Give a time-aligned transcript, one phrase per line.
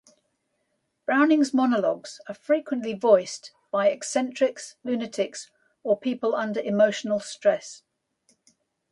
[1.05, 5.51] Browning's monologues are frequently voiced by eccentrics, lunatics,
[5.83, 7.83] or people under emotional stress.